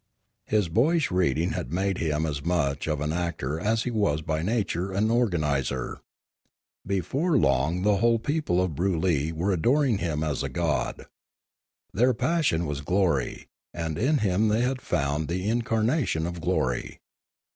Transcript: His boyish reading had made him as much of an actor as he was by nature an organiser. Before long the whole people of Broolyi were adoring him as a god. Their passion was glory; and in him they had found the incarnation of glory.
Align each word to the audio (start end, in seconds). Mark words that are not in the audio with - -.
His 0.47 0.67
boyish 0.67 1.11
reading 1.11 1.51
had 1.51 1.71
made 1.71 1.99
him 1.99 2.25
as 2.25 2.43
much 2.43 2.87
of 2.87 3.01
an 3.01 3.13
actor 3.13 3.59
as 3.59 3.83
he 3.83 3.91
was 3.91 4.23
by 4.23 4.41
nature 4.41 4.91
an 4.91 5.11
organiser. 5.11 6.01
Before 6.83 7.37
long 7.37 7.83
the 7.83 7.97
whole 7.97 8.17
people 8.17 8.59
of 8.63 8.73
Broolyi 8.73 9.31
were 9.31 9.51
adoring 9.51 9.99
him 9.99 10.23
as 10.23 10.41
a 10.41 10.49
god. 10.49 11.05
Their 11.93 12.15
passion 12.15 12.65
was 12.65 12.81
glory; 12.81 13.45
and 13.75 13.95
in 13.99 14.17
him 14.17 14.47
they 14.47 14.61
had 14.61 14.81
found 14.81 15.27
the 15.27 15.47
incarnation 15.47 16.25
of 16.25 16.41
glory. 16.41 16.99